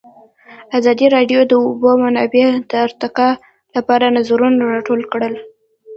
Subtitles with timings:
[0.77, 3.29] ازادي راډیو د د اوبو منابع د ارتقا
[3.75, 5.31] لپاره نظرونه راټول کړي.